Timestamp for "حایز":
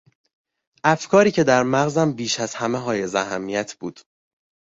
2.77-3.15